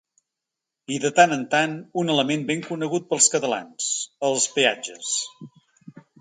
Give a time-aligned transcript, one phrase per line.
[0.93, 3.91] I de tant en tant, un element ben conegut pels catalans:
[4.31, 5.13] els peatges.